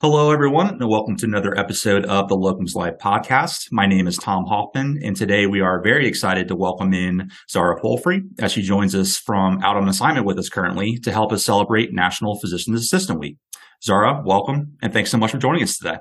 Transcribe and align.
Hello, 0.00 0.30
everyone, 0.30 0.68
and 0.68 0.88
welcome 0.88 1.16
to 1.16 1.26
another 1.26 1.58
episode 1.58 2.06
of 2.06 2.28
the 2.28 2.36
Locums 2.36 2.76
Live 2.76 2.98
podcast. 2.98 3.66
My 3.72 3.84
name 3.84 4.06
is 4.06 4.16
Tom 4.16 4.44
Hoffman, 4.44 5.00
and 5.02 5.16
today 5.16 5.48
we 5.48 5.60
are 5.60 5.82
very 5.82 6.06
excited 6.06 6.46
to 6.46 6.54
welcome 6.54 6.94
in 6.94 7.28
Zara 7.50 7.80
Polfrey 7.80 8.20
as 8.38 8.52
she 8.52 8.62
joins 8.62 8.94
us 8.94 9.16
from 9.16 9.60
out 9.60 9.76
on 9.76 9.88
assignment 9.88 10.24
with 10.24 10.38
us 10.38 10.48
currently 10.48 10.98
to 10.98 11.10
help 11.10 11.32
us 11.32 11.44
celebrate 11.44 11.92
National 11.92 12.38
Physicians 12.38 12.80
Assistant 12.80 13.18
Week. 13.18 13.38
Zara, 13.82 14.22
welcome, 14.24 14.76
and 14.80 14.92
thanks 14.92 15.10
so 15.10 15.18
much 15.18 15.32
for 15.32 15.38
joining 15.38 15.64
us 15.64 15.76
today. 15.76 15.96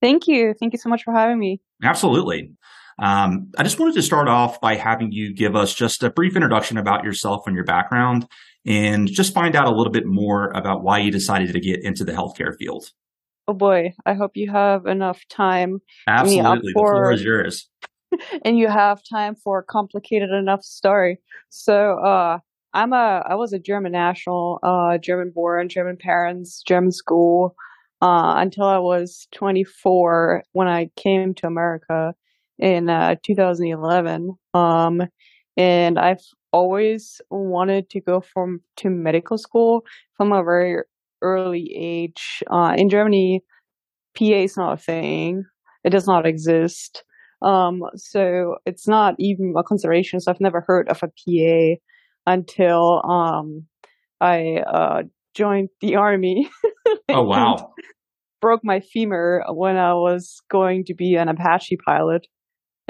Thank 0.00 0.26
you. 0.26 0.52
Thank 0.58 0.72
you 0.72 0.80
so 0.80 0.88
much 0.88 1.04
for 1.04 1.14
having 1.14 1.38
me. 1.38 1.60
Absolutely. 1.80 2.50
Um, 2.98 3.52
I 3.56 3.62
just 3.62 3.78
wanted 3.78 3.94
to 3.94 4.02
start 4.02 4.26
off 4.26 4.60
by 4.60 4.74
having 4.74 5.12
you 5.12 5.32
give 5.32 5.54
us 5.54 5.72
just 5.72 6.02
a 6.02 6.10
brief 6.10 6.34
introduction 6.34 6.76
about 6.76 7.04
yourself 7.04 7.46
and 7.46 7.54
your 7.54 7.64
background 7.64 8.26
and 8.66 9.06
just 9.06 9.32
find 9.32 9.54
out 9.54 9.68
a 9.68 9.76
little 9.76 9.92
bit 9.92 10.06
more 10.06 10.50
about 10.56 10.82
why 10.82 10.98
you 10.98 11.12
decided 11.12 11.52
to 11.52 11.60
get 11.60 11.84
into 11.84 12.04
the 12.04 12.10
healthcare 12.10 12.56
field. 12.58 12.90
Oh 13.48 13.54
boy, 13.54 13.92
I 14.06 14.14
hope 14.14 14.32
you 14.34 14.50
have 14.50 14.86
enough 14.86 15.20
time. 15.28 15.80
Absolutely, 16.06 16.72
for, 16.72 16.84
the 16.84 16.90
floor 16.90 17.12
is 17.12 17.24
yours. 17.24 17.68
and 18.44 18.56
you 18.56 18.68
have 18.68 19.00
time 19.08 19.34
for 19.34 19.58
a 19.58 19.64
complicated 19.64 20.30
enough 20.30 20.62
story. 20.62 21.18
So, 21.50 21.98
uh, 21.98 22.38
I'm 22.74 22.92
a 22.92 23.22
I 23.28 23.34
was 23.34 23.52
a 23.52 23.58
German 23.58 23.92
national, 23.92 24.58
uh, 24.62 24.98
German 24.98 25.30
born, 25.34 25.68
German 25.68 25.96
parents, 25.96 26.62
German 26.62 26.92
school, 26.92 27.54
uh, 28.00 28.34
until 28.36 28.64
I 28.64 28.78
was 28.78 29.28
24 29.32 30.42
when 30.52 30.68
I 30.68 30.90
came 30.96 31.34
to 31.34 31.46
America 31.46 32.14
in 32.58 32.88
uh, 32.88 33.16
2011. 33.22 34.30
Um, 34.54 35.02
and 35.56 35.98
I've 35.98 36.24
always 36.52 37.20
wanted 37.30 37.90
to 37.90 38.00
go 38.00 38.20
from 38.20 38.60
to 38.76 38.90
medical 38.90 39.36
school 39.36 39.84
from 40.16 40.32
a 40.32 40.42
very 40.42 40.78
early 41.22 41.72
age. 41.76 42.42
Uh, 42.50 42.74
in 42.76 42.88
Germany, 42.88 43.40
PA 44.16 44.24
is 44.24 44.56
not 44.56 44.74
a 44.74 44.76
thing. 44.76 45.44
It 45.84 45.90
does 45.90 46.06
not 46.06 46.26
exist. 46.26 47.04
Um, 47.42 47.80
so 47.96 48.56
it's 48.66 48.86
not 48.86 49.14
even 49.18 49.54
a 49.56 49.62
consideration. 49.62 50.20
So 50.20 50.30
I've 50.30 50.40
never 50.40 50.64
heard 50.66 50.88
of 50.88 51.02
a 51.02 51.08
PA 51.08 51.80
until 52.26 53.02
um, 53.04 53.66
I 54.20 54.58
uh, 54.66 55.02
joined 55.34 55.70
the 55.80 55.96
army. 55.96 56.48
oh 57.08 57.22
wow! 57.24 57.72
broke 58.40 58.60
my 58.64 58.80
femur 58.80 59.44
when 59.48 59.76
I 59.76 59.94
was 59.94 60.40
going 60.50 60.84
to 60.86 60.94
be 60.94 61.14
an 61.14 61.28
Apache 61.28 61.78
pilot 61.86 62.26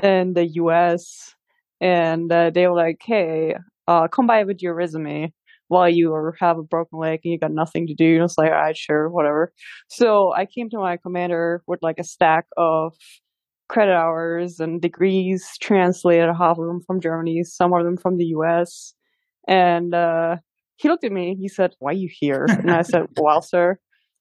in 0.02 0.32
the 0.34 0.46
U.S. 0.54 1.34
And 1.80 2.32
uh, 2.32 2.50
they 2.50 2.66
were 2.66 2.76
like, 2.76 3.00
"Hey, 3.04 3.54
uh, 3.88 4.08
come 4.08 4.26
by 4.26 4.44
with 4.44 4.60
your 4.60 4.74
resume." 4.74 5.32
While 5.72 5.88
you 5.88 6.32
have 6.38 6.58
a 6.58 6.62
broken 6.62 6.98
leg 6.98 7.20
and 7.24 7.32
you 7.32 7.38
got 7.38 7.50
nothing 7.50 7.86
to 7.86 7.94
do. 7.94 8.16
And 8.16 8.24
it's 8.24 8.36
like, 8.36 8.50
all 8.50 8.56
right, 8.56 8.76
sure, 8.76 9.08
whatever. 9.08 9.52
So 9.88 10.32
I 10.34 10.44
came 10.46 10.68
to 10.70 10.78
my 10.78 10.98
commander 10.98 11.62
with 11.66 11.80
like 11.82 11.98
a 11.98 12.04
stack 12.04 12.46
of 12.56 12.94
credit 13.68 13.94
hours 13.94 14.60
and 14.60 14.82
degrees 14.82 15.48
translated, 15.60 16.28
half 16.38 16.58
of 16.58 16.66
them 16.66 16.82
from 16.86 17.00
Germany, 17.00 17.42
some 17.44 17.72
of 17.72 17.84
them 17.84 17.96
from 17.96 18.18
the 18.18 18.26
US. 18.36 18.92
And 19.48 19.94
uh, 19.94 20.36
he 20.76 20.88
looked 20.88 21.04
at 21.04 21.12
me. 21.12 21.36
He 21.40 21.48
said, 21.48 21.72
"Why 21.78 21.90
are 21.90 21.94
you 21.94 22.10
here?" 22.12 22.46
And 22.48 22.70
I 22.70 22.82
said, 22.82 23.06
"Well, 23.16 23.42
sir, 23.42 23.78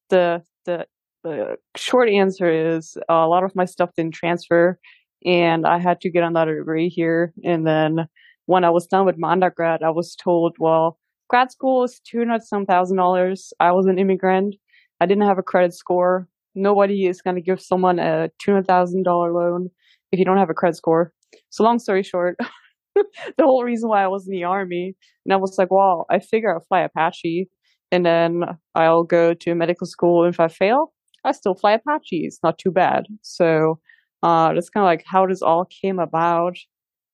the 0.10 0.42
the 0.66 0.88
the 1.24 1.58
short 1.76 2.10
answer 2.10 2.50
is 2.50 2.98
uh, 3.10 3.14
a 3.14 3.28
lot 3.28 3.44
of 3.44 3.56
my 3.56 3.66
stuff 3.66 3.92
didn't 3.96 4.16
transfer, 4.16 4.80
and 5.26 5.68
I 5.68 5.80
had 5.80 6.02
to 6.02 6.10
get 6.10 6.24
another 6.24 6.58
degree 6.58 6.90
here. 6.90 7.34
And 7.44 7.68
then 7.68 8.08
when 8.46 8.64
I 8.64 8.70
was 8.70 8.88
done 8.88 9.06
with 9.06 9.18
my 9.18 9.32
undergrad, 9.32 9.84
I 9.84 9.92
was 9.92 10.16
told, 10.16 10.56
well, 10.60 10.98
grad 11.32 11.50
school 11.52 11.84
is 11.86 12.02
two 12.04 12.20
hundred 12.20 12.44
some 12.44 12.66
thousand 12.66 12.98
dollars. 12.98 13.54
I 13.60 13.72
was 13.72 13.86
an 13.88 13.98
immigrant. 13.98 14.56
I 15.00 15.06
didn't 15.06 15.26
have 15.26 15.40
a 15.40 15.44
credit 15.44 15.74
score. 15.74 16.28
Nobody 16.54 17.06
is 17.08 17.22
going 17.22 17.38
to 17.38 17.42
give 17.42 17.62
someone 17.62 18.00
a 18.00 18.30
two 18.38 18.52
hundred 18.52 18.68
thousand 18.68 19.04
dollar 19.04 19.32
loan 19.32 19.70
if 20.12 20.20
you 20.20 20.26
don't 20.26 20.38
have 20.38 20.50
a 20.50 20.54
credit 20.54 20.76
score. 20.76 21.14
So 21.50 21.64
long 21.64 21.80
story 21.80 22.04
short, 22.04 22.36
the 22.96 23.06
whole 23.40 23.64
reason 23.64 23.88
why 23.88 24.04
I 24.04 24.08
was 24.08 24.28
in 24.28 24.34
the 24.34 24.44
army, 24.44 24.94
and 25.26 25.34
I 25.34 25.38
was 25.38 25.58
like, 25.58 25.72
well, 25.72 26.06
I 26.10 26.20
figure 26.20 26.54
I'll 26.54 26.66
fly 26.68 26.82
Apache, 26.82 27.50
and 27.94 28.06
then 28.06 28.44
I'll 28.76 29.04
go 29.04 29.34
to 29.34 29.56
medical 29.56 29.88
school. 29.88 30.26
If 30.26 30.42
I 30.42 30.50
fail, 30.50 30.92
I 31.24 31.32
still 31.32 31.56
fly 31.56 31.72
Apache. 31.74 32.26
It's 32.26 32.40
not 32.44 32.60
too 32.60 32.72
bad. 32.72 33.06
So 33.22 33.80
uh, 34.22 34.54
that's 34.54 34.70
kind 34.70 34.84
of 34.84 34.90
like 34.90 35.06
how 35.08 35.26
this 35.28 35.42
all 35.42 35.66
came 35.82 36.00
about, 36.00 36.58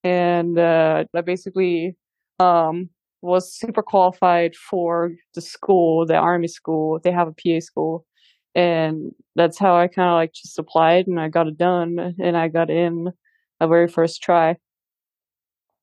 and 0.03 0.57
uh, 0.57 1.03
I 1.15 1.21
basically 1.21 1.95
um, 2.39 2.89
was 3.27 3.53
super 3.53 3.83
qualified 3.83 4.55
for 4.55 5.11
the 5.35 5.41
school, 5.41 6.05
the 6.05 6.15
army 6.15 6.47
school. 6.47 6.99
They 7.03 7.11
have 7.11 7.27
a 7.27 7.33
PA 7.33 7.59
school. 7.59 8.05
And 8.55 9.11
that's 9.35 9.59
how 9.59 9.75
I 9.75 9.87
kind 9.87 10.09
of 10.09 10.15
like 10.15 10.33
just 10.33 10.57
applied 10.57 11.05
and 11.07 11.19
I 11.19 11.27
got 11.29 11.47
it 11.47 11.57
done 11.57 12.15
and 12.19 12.35
I 12.35 12.47
got 12.47 12.69
in 12.71 13.11
a 13.59 13.67
very 13.67 13.87
first 13.87 14.23
try. 14.23 14.55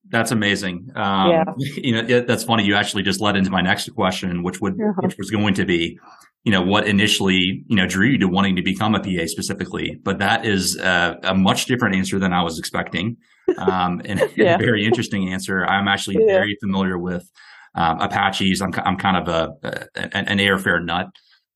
That's 0.09 0.31
amazing. 0.31 0.89
Um, 0.95 1.29
yeah. 1.31 1.43
You 1.57 2.01
know, 2.01 2.21
that's 2.21 2.43
funny. 2.43 2.63
You 2.63 2.75
actually 2.75 3.03
just 3.03 3.21
led 3.21 3.35
into 3.35 3.49
my 3.49 3.61
next 3.61 3.89
question, 3.95 4.43
which 4.43 4.59
would, 4.61 4.73
uh-huh. 4.73 5.01
which 5.03 5.17
was 5.17 5.31
going 5.31 5.53
to 5.55 5.65
be, 5.65 5.97
you 6.43 6.51
know, 6.51 6.61
what 6.61 6.87
initially, 6.87 7.63
you 7.67 7.75
know, 7.75 7.87
drew 7.87 8.07
you 8.07 8.17
to 8.19 8.27
wanting 8.27 8.55
to 8.55 8.61
become 8.61 8.93
a 8.93 8.99
PA 8.99 9.25
specifically. 9.25 9.99
But 10.03 10.19
that 10.19 10.45
is 10.45 10.77
a, 10.77 11.17
a 11.23 11.35
much 11.35 11.65
different 11.65 11.95
answer 11.95 12.19
than 12.19 12.33
I 12.33 12.43
was 12.43 12.59
expecting. 12.59 13.17
Um, 13.57 14.01
and, 14.05 14.21
yeah. 14.35 14.55
a 14.55 14.57
very 14.57 14.85
interesting 14.85 15.29
answer. 15.29 15.65
I'm 15.65 15.87
actually 15.87 16.17
yeah. 16.19 16.33
very 16.33 16.57
familiar 16.61 16.97
with 16.97 17.29
um, 17.75 17.99
Apaches. 17.99 18.61
I'm, 18.61 18.73
I'm 18.85 18.97
kind 18.97 19.17
of 19.17 19.27
a, 19.27 19.87
a 19.95 20.17
an 20.17 20.39
airfare 20.39 20.83
nut. 20.83 21.07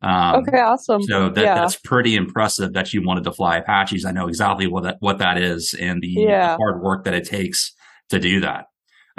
Um, 0.01 0.43
okay, 0.43 0.59
awesome. 0.59 1.03
So 1.03 1.29
that, 1.29 1.43
yeah. 1.43 1.55
that's 1.55 1.75
pretty 1.75 2.15
impressive 2.15 2.73
that 2.73 2.93
you 2.93 3.03
wanted 3.03 3.25
to 3.25 3.33
fly 3.33 3.57
Apaches. 3.57 4.05
I 4.05 4.11
know 4.11 4.27
exactly 4.27 4.67
what 4.67 4.83
that 4.83 4.97
what 4.99 5.17
that 5.17 5.37
is 5.37 5.73
and 5.79 6.01
the, 6.01 6.15
the 6.15 6.57
hard 6.57 6.81
work 6.81 7.03
that 7.03 7.13
it 7.13 7.25
takes 7.25 7.73
to 8.09 8.19
do 8.19 8.39
that. 8.41 8.65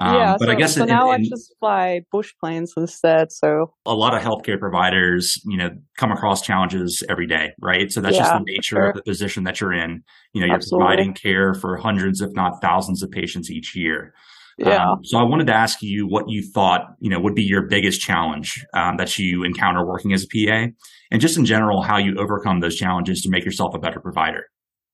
Um, 0.01 0.15
yeah, 0.15 0.37
but 0.39 0.47
so, 0.47 0.53
I 0.53 0.55
guess 0.55 0.75
so 0.77 0.83
in, 0.83 0.89
now 0.89 1.13
in, 1.13 1.21
I 1.21 1.25
just 1.29 1.55
fly 1.61 2.01
bush 2.11 2.33
planes 2.41 2.73
instead. 2.75 3.31
So 3.31 3.75
a 3.85 3.95
lot 3.95 4.15
of 4.15 4.23
healthcare 4.23 4.59
providers, 4.59 5.39
you 5.45 5.59
know, 5.59 5.69
come 5.99 6.11
across 6.11 6.41
challenges 6.41 7.03
every 7.11 7.27
day, 7.27 7.53
right? 7.61 7.93
So 7.93 8.01
that's 8.01 8.17
yeah, 8.17 8.23
just 8.23 8.33
the 8.33 8.45
nature 8.45 8.63
sure. 8.63 8.89
of 8.89 8.97
the 8.97 9.03
position 9.03 9.45
that 9.45 9.61
you're 9.61 9.75
in. 9.75 10.03
You 10.33 10.41
know, 10.41 10.47
you're 10.47 10.57
Absolutely. 10.57 10.87
providing 10.87 11.13
care 11.13 11.53
for 11.53 11.77
hundreds, 11.77 12.23
if 12.23 12.33
not 12.33 12.63
thousands, 12.63 13.03
of 13.03 13.11
patients 13.11 13.51
each 13.51 13.77
year. 13.77 14.15
Yeah. 14.57 14.91
Um, 14.91 15.05
so 15.05 15.19
I 15.19 15.23
wanted 15.23 15.47
to 15.49 15.55
ask 15.55 15.83
you 15.83 16.07
what 16.07 16.29
you 16.29 16.43
thought, 16.43 16.95
you 17.01 17.11
know, 17.11 17.21
would 17.21 17.35
be 17.35 17.43
your 17.43 17.63
biggest 17.63 18.01
challenge 18.01 18.65
um, 18.73 18.97
that 18.97 19.19
you 19.19 19.45
encounter 19.45 19.87
working 19.87 20.15
as 20.15 20.25
a 20.25 20.29
PA, 20.29 20.73
and 21.11 21.21
just 21.21 21.37
in 21.37 21.45
general, 21.45 21.83
how 21.83 21.99
you 21.99 22.17
overcome 22.19 22.61
those 22.61 22.77
challenges 22.77 23.21
to 23.23 23.29
make 23.29 23.45
yourself 23.45 23.75
a 23.75 23.79
better 23.79 24.01
provider. 24.01 24.47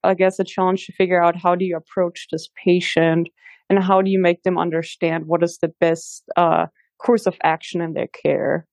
I 0.03 0.15
guess 0.15 0.39
a 0.41 0.45
challenge 0.45 0.87
to 0.87 0.93
figure 0.93 1.23
out 1.23 1.37
how 1.37 1.55
do 1.55 1.65
you 1.65 1.77
approach 1.77 2.27
this 2.31 2.49
patient 2.65 3.29
and 3.69 3.83
how 3.83 4.03
do 4.03 4.11
you 4.11 4.21
make 4.21 4.43
them 4.43 4.59
understand 4.59 5.25
what 5.27 5.43
is 5.43 5.59
the 5.61 5.73
best 5.81 6.25
uh, 6.37 6.67
course 6.99 7.27
of 7.27 7.37
action 7.43 7.81
in 7.81 7.93
their 7.93 8.09
care 8.09 8.67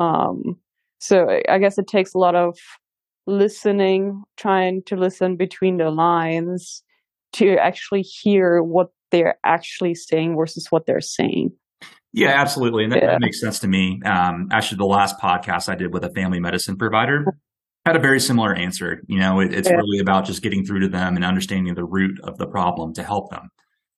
um, 0.00 0.56
so 0.98 1.40
i 1.48 1.58
guess 1.58 1.78
it 1.78 1.86
takes 1.86 2.14
a 2.14 2.18
lot 2.18 2.34
of 2.34 2.56
listening 3.26 4.22
trying 4.36 4.82
to 4.84 4.96
listen 4.96 5.36
between 5.36 5.76
the 5.76 5.90
lines 5.90 6.82
to 7.32 7.56
actually 7.56 8.02
hear 8.02 8.62
what 8.62 8.88
they're 9.10 9.38
actually 9.44 9.94
saying 9.94 10.36
versus 10.36 10.66
what 10.70 10.86
they're 10.86 11.00
saying 11.00 11.50
yeah, 12.12 12.40
absolutely. 12.40 12.84
And 12.84 12.92
that, 12.92 13.02
yeah. 13.02 13.10
that 13.12 13.20
makes 13.20 13.40
sense 13.40 13.58
to 13.60 13.68
me. 13.68 14.00
Um, 14.04 14.48
actually, 14.52 14.78
the 14.78 14.84
last 14.84 15.18
podcast 15.18 15.68
I 15.68 15.74
did 15.74 15.94
with 15.94 16.04
a 16.04 16.10
family 16.10 16.40
medicine 16.40 16.76
provider 16.76 17.24
had 17.86 17.96
a 17.96 17.98
very 17.98 18.20
similar 18.20 18.54
answer. 18.54 19.00
You 19.06 19.18
know, 19.18 19.40
it, 19.40 19.52
it's 19.54 19.68
yeah. 19.68 19.76
really 19.76 19.98
about 19.98 20.26
just 20.26 20.42
getting 20.42 20.64
through 20.64 20.80
to 20.80 20.88
them 20.88 21.16
and 21.16 21.24
understanding 21.24 21.74
the 21.74 21.84
root 21.84 22.20
of 22.22 22.36
the 22.36 22.46
problem 22.46 22.92
to 22.94 23.02
help 23.02 23.30
them. 23.30 23.48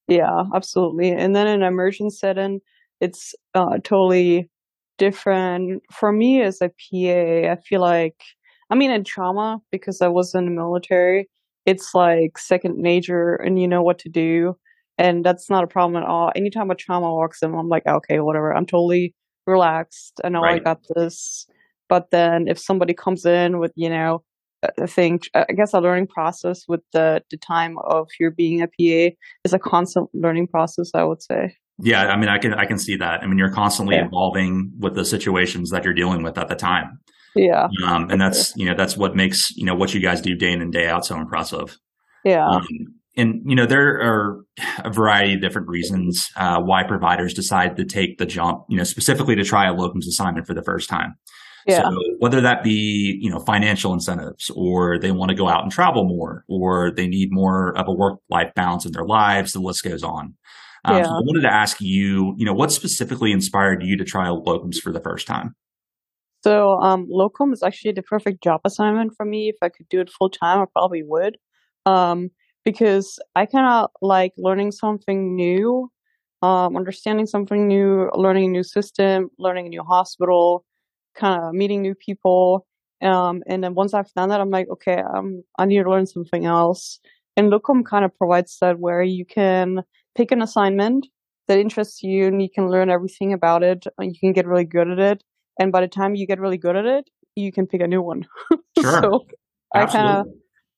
Yeah, 0.08 0.44
absolutely. 0.54 1.10
And 1.10 1.34
then 1.34 1.46
in 1.46 1.62
an 1.62 1.68
emergent 1.68 2.12
setting, 2.12 2.60
it's 3.00 3.34
uh, 3.54 3.78
totally 3.82 4.50
different. 4.98 5.82
For 5.92 6.12
me 6.12 6.42
as 6.42 6.60
a 6.60 6.68
PA, 6.68 7.52
I 7.52 7.56
feel 7.66 7.80
like, 7.80 8.20
I 8.70 8.74
mean, 8.74 8.90
in 8.90 9.04
trauma, 9.04 9.60
because 9.70 10.02
I 10.02 10.08
was 10.08 10.34
in 10.34 10.44
the 10.44 10.50
military, 10.50 11.28
it's 11.66 11.94
like 11.94 12.36
second 12.38 12.76
nature 12.76 13.34
and 13.34 13.60
you 13.60 13.66
know 13.66 13.82
what 13.82 13.98
to 14.00 14.08
do. 14.08 14.56
And 14.98 15.24
that's 15.24 15.50
not 15.50 15.64
a 15.64 15.66
problem 15.66 16.00
at 16.00 16.08
all. 16.08 16.30
Anytime 16.36 16.70
a 16.70 16.74
trauma 16.74 17.12
walks 17.12 17.42
in, 17.42 17.54
I'm 17.54 17.68
like, 17.68 17.86
okay, 17.86 18.20
whatever. 18.20 18.54
I'm 18.54 18.66
totally 18.66 19.14
relaxed. 19.46 20.20
I 20.22 20.28
know 20.28 20.42
right. 20.42 20.60
I 20.60 20.64
got 20.64 20.80
this. 20.94 21.46
But 21.88 22.10
then 22.10 22.46
if 22.48 22.58
somebody 22.58 22.94
comes 22.94 23.26
in 23.26 23.58
with, 23.58 23.72
you 23.74 23.88
know, 23.88 24.22
I 24.80 24.86
think 24.86 25.28
I 25.34 25.52
guess 25.56 25.72
a 25.72 25.80
learning 25.80 26.08
process 26.08 26.64
with 26.68 26.80
the 26.92 27.22
the 27.30 27.36
time 27.36 27.76
of 27.78 28.08
your 28.18 28.30
being 28.30 28.62
a 28.62 28.66
PA 28.66 29.14
is 29.44 29.52
a 29.52 29.58
constant 29.58 30.08
learning 30.14 30.48
process. 30.48 30.90
I 30.94 31.04
would 31.04 31.22
say. 31.22 31.56
Yeah, 31.78 32.06
I 32.06 32.16
mean, 32.16 32.28
I 32.28 32.38
can 32.38 32.54
I 32.54 32.66
can 32.66 32.78
see 32.78 32.96
that. 32.96 33.22
I 33.22 33.26
mean, 33.26 33.38
you're 33.38 33.52
constantly 33.52 33.96
yeah. 33.96 34.06
evolving 34.06 34.72
with 34.78 34.94
the 34.94 35.04
situations 35.04 35.70
that 35.70 35.84
you're 35.84 35.94
dealing 35.94 36.22
with 36.22 36.38
at 36.38 36.48
the 36.48 36.54
time. 36.54 37.00
Yeah, 37.34 37.68
um, 37.84 38.10
and 38.10 38.20
that's 38.20 38.56
you 38.56 38.66
know 38.66 38.74
that's 38.76 38.96
what 38.96 39.16
makes 39.16 39.50
you 39.56 39.64
know 39.64 39.74
what 39.74 39.92
you 39.92 40.00
guys 40.00 40.20
do 40.20 40.36
day 40.36 40.52
in 40.52 40.60
and 40.60 40.72
day 40.72 40.86
out 40.86 41.04
so 41.04 41.16
impressive. 41.16 41.76
Yeah. 42.24 42.48
Um, 42.48 42.66
and 43.16 43.42
you 43.44 43.56
know 43.56 43.66
there 43.66 44.00
are 44.00 44.44
a 44.84 44.90
variety 44.90 45.34
of 45.34 45.40
different 45.40 45.68
reasons 45.68 46.28
uh, 46.36 46.60
why 46.60 46.84
providers 46.84 47.34
decide 47.34 47.76
to 47.76 47.84
take 47.84 48.18
the 48.18 48.26
jump, 48.26 48.64
you 48.68 48.76
know, 48.76 48.84
specifically 48.84 49.34
to 49.36 49.44
try 49.44 49.68
a 49.68 49.74
locums 49.74 50.06
assignment 50.06 50.46
for 50.46 50.54
the 50.54 50.62
first 50.62 50.88
time. 50.88 51.14
Yeah. 51.66 51.82
So 51.82 51.98
whether 52.18 52.40
that 52.40 52.62
be, 52.62 53.18
you 53.20 53.30
know, 53.30 53.38
financial 53.40 53.92
incentives 53.92 54.50
or 54.50 54.98
they 54.98 55.10
want 55.10 55.30
to 55.30 55.34
go 55.34 55.48
out 55.48 55.62
and 55.62 55.72
travel 55.72 56.04
more 56.04 56.44
or 56.48 56.90
they 56.90 57.06
need 57.06 57.32
more 57.32 57.76
of 57.76 57.88
a 57.88 57.92
work 57.92 58.20
life 58.28 58.52
balance 58.54 58.84
in 58.84 58.92
their 58.92 59.04
lives, 59.04 59.52
the 59.52 59.60
list 59.60 59.82
goes 59.82 60.02
on. 60.02 60.34
Um, 60.84 60.98
yeah. 60.98 61.04
so 61.04 61.10
I 61.10 61.20
wanted 61.20 61.42
to 61.42 61.52
ask 61.52 61.80
you, 61.80 62.34
you 62.36 62.44
know, 62.44 62.52
what 62.52 62.70
specifically 62.70 63.32
inspired 63.32 63.82
you 63.82 63.96
to 63.96 64.04
try 64.04 64.26
locums 64.26 64.76
for 64.76 64.92
the 64.92 65.00
first 65.00 65.26
time? 65.26 65.54
So, 66.42 66.78
um, 66.80 67.06
locum 67.08 67.54
is 67.54 67.62
actually 67.62 67.92
the 67.92 68.02
perfect 68.02 68.42
job 68.44 68.60
assignment 68.66 69.14
for 69.16 69.24
me. 69.24 69.48
If 69.48 69.56
I 69.62 69.70
could 69.70 69.88
do 69.88 70.00
it 70.00 70.10
full 70.10 70.28
time, 70.28 70.60
I 70.60 70.66
probably 70.70 71.02
would. 71.02 71.38
Um, 71.86 72.30
because 72.66 73.18
I 73.34 73.46
kind 73.46 73.66
of 73.66 73.90
like 74.02 74.32
learning 74.36 74.72
something 74.72 75.34
new, 75.34 75.90
um, 76.42 76.76
understanding 76.76 77.26
something 77.26 77.66
new, 77.66 78.10
learning 78.14 78.44
a 78.44 78.48
new 78.48 78.62
system, 78.62 79.30
learning 79.38 79.66
a 79.66 79.68
new 79.70 79.82
hospital, 79.82 80.66
kind 81.14 81.42
of 81.42 81.54
meeting 81.54 81.82
new 81.82 81.94
people. 81.94 82.66
Um, 83.02 83.42
and 83.46 83.62
then 83.62 83.74
once 83.74 83.94
I've 83.94 84.12
done 84.14 84.30
that, 84.30 84.40
I'm 84.40 84.50
like, 84.50 84.68
okay, 84.70 85.02
um, 85.14 85.42
I 85.58 85.66
need 85.66 85.82
to 85.82 85.90
learn 85.90 86.06
something 86.06 86.46
else. 86.46 87.00
And 87.36 87.50
Locum 87.50 87.84
kind 87.84 88.04
of 88.04 88.16
provides 88.16 88.56
that 88.60 88.78
where 88.78 89.02
you 89.02 89.24
can 89.26 89.82
pick 90.16 90.30
an 90.30 90.42
assignment 90.42 91.06
that 91.48 91.58
interests 91.58 92.02
you 92.02 92.26
and 92.26 92.40
you 92.40 92.48
can 92.52 92.68
learn 92.68 92.90
everything 92.90 93.32
about 93.32 93.62
it. 93.62 93.86
And 93.98 94.12
you 94.12 94.18
can 94.18 94.32
get 94.32 94.46
really 94.46 94.64
good 94.64 94.88
at 94.88 94.98
it. 94.98 95.24
And 95.58 95.72
by 95.72 95.80
the 95.80 95.88
time 95.88 96.14
you 96.14 96.26
get 96.26 96.40
really 96.40 96.58
good 96.58 96.76
at 96.76 96.86
it, 96.86 97.10
you 97.36 97.52
can 97.52 97.66
pick 97.66 97.80
a 97.80 97.86
new 97.86 98.02
one. 98.02 98.26
Sure. 98.76 99.02
so 99.02 99.26
I 99.72 99.86
kind 99.86 100.08
of 100.08 100.26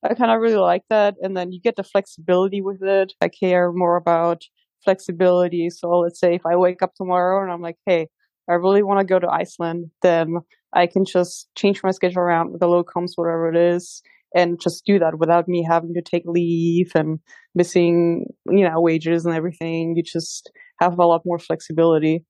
I 0.05 0.13
kind 0.13 0.31
of 0.31 0.41
really 0.41 0.57
like 0.57 0.83
that. 0.91 1.15
And 1.23 1.35
then 1.35 1.51
you 1.51 1.61
get 1.61 1.77
the 1.77 1.83
flexibility 1.83 2.61
with 2.61 2.83
it. 2.83 3.15
I 3.23 3.29
care 3.29 3.73
more 3.73 3.97
about 3.97 4.43
flexibility. 4.85 5.71
So 5.71 5.89
let's 6.01 6.21
say 6.21 6.35
if 6.35 6.45
I 6.45 6.57
wake 6.57 6.83
up 6.83 6.95
tomorrow 6.95 7.43
and 7.43 7.51
I'm 7.51 7.63
like, 7.63 7.79
hey, 7.87 8.09
I 8.49 8.55
really 8.55 8.83
want 8.83 9.01
to 9.01 9.07
go 9.07 9.19
to 9.19 9.29
Iceland, 9.29 9.91
then 10.03 10.37
I 10.73 10.87
can 10.87 11.05
just 11.05 11.49
change 11.57 11.83
my 11.83 11.91
schedule 11.91 12.21
around 12.21 12.53
with 12.53 12.61
the 12.61 12.67
locums, 12.67 13.13
whatever 13.17 13.49
it 13.51 13.57
is, 13.57 14.03
and 14.35 14.61
just 14.61 14.85
do 14.85 14.99
that 14.99 15.19
without 15.19 15.49
me 15.49 15.65
having 15.69 15.95
to 15.95 16.03
take 16.03 16.25
leave 16.27 16.93
and 16.95 17.19
missing, 17.55 18.27
you 18.51 18.69
know, 18.69 18.81
wages 18.81 19.25
and 19.25 19.35
everything. 19.35 19.95
You 19.97 20.03
just 20.03 20.51
have 20.81 20.99
a 20.99 21.07
lot 21.07 21.23
more 21.25 21.39
flexibility. 21.39 22.25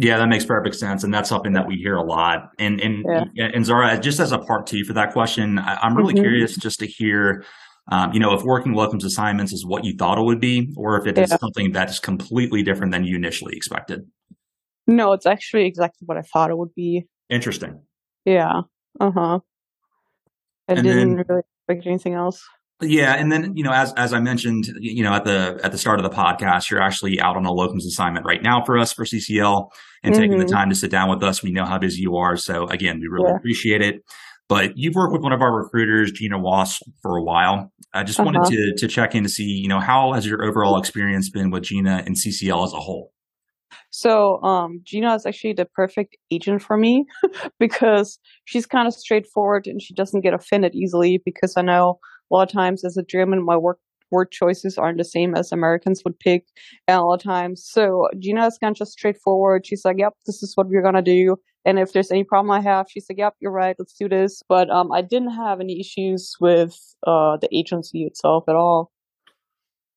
Yeah, 0.00 0.18
that 0.18 0.28
makes 0.28 0.44
perfect 0.44 0.76
sense, 0.76 1.02
and 1.02 1.12
that's 1.12 1.28
something 1.28 1.54
that 1.54 1.66
we 1.66 1.74
hear 1.74 1.96
a 1.96 2.04
lot. 2.04 2.50
And 2.60 2.80
and 2.80 3.04
yeah. 3.34 3.48
and 3.52 3.66
Zara, 3.66 3.98
just 3.98 4.20
as 4.20 4.30
a 4.30 4.38
part 4.38 4.68
two 4.68 4.84
for 4.84 4.92
that 4.92 5.12
question, 5.12 5.58
I, 5.58 5.84
am 5.84 5.96
really 5.96 6.14
mm-hmm. 6.14 6.22
curious 6.22 6.56
just 6.56 6.78
to 6.78 6.86
hear, 6.86 7.44
um, 7.90 8.12
you 8.12 8.20
know, 8.20 8.32
if 8.32 8.44
working 8.44 8.74
locums 8.74 9.04
assignments 9.04 9.52
is 9.52 9.66
what 9.66 9.84
you 9.84 9.96
thought 9.98 10.16
it 10.16 10.22
would 10.22 10.40
be, 10.40 10.72
or 10.76 11.00
if 11.00 11.06
it 11.08 11.18
is 11.18 11.30
yeah. 11.30 11.38
something 11.38 11.72
that 11.72 11.90
is 11.90 11.98
completely 11.98 12.62
different 12.62 12.92
than 12.92 13.02
you 13.02 13.16
initially 13.16 13.56
expected. 13.56 14.02
No, 14.88 15.12
it's 15.12 15.26
actually 15.26 15.66
exactly 15.66 16.06
what 16.06 16.16
I 16.16 16.22
thought 16.22 16.50
it 16.50 16.56
would 16.56 16.74
be. 16.74 17.06
Interesting. 17.28 17.82
Yeah. 18.24 18.62
Uh 18.98 19.10
huh. 19.10 19.38
I 20.66 20.72
and 20.72 20.82
didn't 20.82 21.16
then, 21.16 21.24
really 21.28 21.42
expect 21.68 21.86
anything 21.86 22.14
else. 22.14 22.42
Yeah, 22.80 23.14
and 23.14 23.30
then 23.30 23.56
you 23.56 23.64
know, 23.64 23.72
as 23.72 23.92
as 23.94 24.12
I 24.12 24.20
mentioned, 24.20 24.70
you 24.78 25.02
know, 25.02 25.12
at 25.12 25.24
the 25.24 25.60
at 25.62 25.72
the 25.72 25.78
start 25.78 25.98
of 25.98 26.04
the 26.04 26.16
podcast, 26.16 26.70
you're 26.70 26.80
actually 26.80 27.20
out 27.20 27.36
on 27.36 27.44
a 27.44 27.50
locums 27.50 27.84
assignment 27.86 28.24
right 28.24 28.42
now 28.42 28.64
for 28.64 28.78
us 28.78 28.92
for 28.92 29.04
CCL, 29.04 29.68
and 30.02 30.14
mm-hmm. 30.14 30.22
taking 30.22 30.38
the 30.38 30.44
mm-hmm. 30.44 30.54
time 30.54 30.70
to 30.70 30.76
sit 30.76 30.90
down 30.90 31.10
with 31.10 31.22
us. 31.22 31.42
We 31.42 31.50
know 31.50 31.64
how 31.64 31.78
busy 31.78 32.02
you 32.02 32.16
are, 32.16 32.36
so 32.36 32.66
again, 32.68 33.00
we 33.00 33.08
really 33.08 33.30
yeah. 33.30 33.36
appreciate 33.36 33.82
it. 33.82 34.02
But 34.48 34.72
you've 34.76 34.94
worked 34.94 35.12
with 35.12 35.22
one 35.22 35.32
of 35.32 35.42
our 35.42 35.54
recruiters, 35.54 36.12
Gina 36.12 36.38
Wass, 36.38 36.78
for 37.02 37.16
a 37.16 37.22
while. 37.22 37.72
I 37.92 38.04
just 38.04 38.20
uh-huh. 38.20 38.30
wanted 38.32 38.54
to 38.54 38.74
to 38.78 38.88
check 38.88 39.14
in 39.14 39.24
to 39.24 39.28
see, 39.28 39.44
you 39.44 39.68
know, 39.68 39.80
how 39.80 40.12
has 40.12 40.24
your 40.24 40.44
overall 40.44 40.78
experience 40.78 41.30
been 41.30 41.50
with 41.50 41.64
Gina 41.64 42.04
and 42.06 42.16
CCL 42.16 42.64
as 42.64 42.72
a 42.72 42.80
whole? 42.80 43.12
So 43.98 44.40
um, 44.42 44.80
Gina 44.84 45.16
is 45.16 45.26
actually 45.26 45.54
the 45.54 45.64
perfect 45.64 46.16
agent 46.30 46.62
for 46.62 46.76
me 46.76 47.04
because 47.58 48.20
she's 48.44 48.64
kind 48.64 48.86
of 48.86 48.94
straightforward 48.94 49.66
and 49.66 49.82
she 49.82 49.92
doesn't 49.92 50.20
get 50.20 50.34
offended 50.34 50.72
easily 50.76 51.20
because 51.24 51.54
I 51.56 51.62
know 51.62 51.98
a 52.30 52.34
lot 52.34 52.48
of 52.48 52.52
times 52.52 52.84
as 52.84 52.96
a 52.96 53.02
German, 53.02 53.44
my 53.44 53.56
work 53.56 53.80
word 54.12 54.30
choices 54.30 54.78
aren't 54.78 54.98
the 54.98 55.04
same 55.04 55.34
as 55.34 55.50
Americans 55.50 56.02
would 56.04 56.18
pick 56.20 56.44
a 56.86 57.00
lot 57.00 57.14
of 57.14 57.22
times. 57.22 57.66
So 57.68 58.08
Gina 58.20 58.46
is 58.46 58.56
kind 58.56 58.70
of 58.70 58.78
just 58.78 58.92
straightforward. 58.92 59.66
She's 59.66 59.84
like, 59.84 59.96
yep, 59.98 60.12
this 60.26 60.44
is 60.44 60.52
what 60.54 60.68
we're 60.68 60.80
going 60.80 60.94
to 60.94 61.02
do. 61.02 61.36
And 61.64 61.80
if 61.80 61.92
there's 61.92 62.12
any 62.12 62.22
problem 62.22 62.52
I 62.52 62.60
have, 62.60 62.86
she's 62.88 63.06
like, 63.10 63.18
yep, 63.18 63.34
you're 63.40 63.52
right. 63.52 63.74
Let's 63.80 63.94
do 63.94 64.08
this. 64.08 64.42
But 64.48 64.70
um, 64.70 64.92
I 64.92 65.02
didn't 65.02 65.34
have 65.34 65.60
any 65.60 65.80
issues 65.80 66.36
with 66.40 66.78
uh, 67.04 67.36
the 67.36 67.48
agency 67.52 68.04
itself 68.04 68.44
at 68.48 68.54
all. 68.54 68.92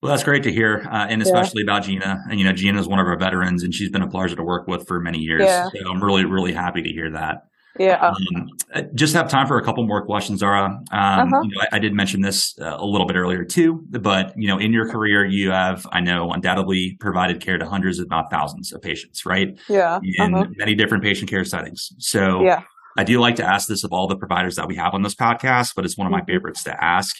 Well, 0.02 0.10
that's 0.10 0.24
great 0.24 0.44
to 0.44 0.52
hear, 0.52 0.88
uh, 0.92 1.06
and 1.10 1.22
especially 1.22 1.64
yeah. 1.64 1.72
about 1.72 1.84
Gina. 1.84 2.24
And 2.30 2.40
you 2.40 2.46
know, 2.46 2.54
Gina 2.54 2.80
is 2.80 2.88
one 2.88 3.00
of 3.00 3.06
our 3.06 3.18
veterans, 3.18 3.64
and 3.64 3.74
she's 3.74 3.90
been 3.90 4.02
a 4.02 4.10
pleasure 4.10 4.36
to 4.36 4.44
work 4.44 4.68
with 4.68 4.88
for 4.88 5.00
many 5.00 5.20
years. 5.20 5.44
Yeah. 5.44 5.70
So 5.70 5.90
I'm 5.90 6.04
really, 6.04 6.26
really 6.26 6.54
happy 6.54 6.82
to 6.82 6.90
hear 6.90 7.12
that. 7.12 7.46
Yeah. 7.80 8.12
Um, 8.12 8.50
just 8.96 9.14
have 9.14 9.30
time 9.30 9.48
for 9.48 9.58
a 9.58 9.64
couple 9.64 9.86
more 9.86 10.06
questions, 10.06 10.40
Zara. 10.40 10.66
Um, 10.66 10.84
uh-huh. 10.92 11.42
you 11.44 11.56
know, 11.56 11.62
I, 11.62 11.78
I, 11.78 11.80
did 11.80 11.94
mention 11.94 12.22
this 12.22 12.58
uh, 12.60 12.76
a 12.78 12.86
little 12.86 13.08
bit 13.08 13.16
earlier 13.16 13.46
too, 13.46 13.86
but 13.90 14.34
you 14.36 14.48
know, 14.48 14.58
in 14.58 14.74
your 14.74 14.90
career, 14.90 15.26
you 15.26 15.52
have, 15.52 15.88
I 15.92 16.02
know, 16.02 16.32
undoubtedly 16.32 16.98
provided 17.00 17.40
care 17.40 17.58
to 17.58 17.66
hundreds, 17.66 18.00
if 18.00 18.10
not 18.10 18.30
thousands, 18.30 18.74
of 18.74 18.82
patients, 18.82 19.26
right? 19.26 19.58
Yeah. 19.70 20.00
In 20.04 20.36
uh-huh. 20.36 20.48
many 20.58 20.76
different 20.76 21.04
patient 21.04 21.30
care 21.30 21.46
settings. 21.46 21.94
So, 21.98 22.44
yeah. 22.44 22.64
I 22.98 23.06
do 23.06 23.22
like 23.22 23.38
to 23.38 23.46
ask 23.46 23.70
this 23.70 23.86
of 23.86 23.94
all 23.94 24.08
the 24.08 24.18
providers 24.18 24.58
that 24.58 24.68
we 24.68 24.76
have 24.76 24.94
on 24.94 25.02
this 25.02 25.16
podcast, 25.16 25.76
but 25.76 25.86
it's 25.86 25.98
one 25.98 26.08
of 26.08 26.12
my 26.12 26.20
mm-hmm. 26.20 26.32
favorites 26.32 26.64
to 26.64 26.84
ask. 26.84 27.16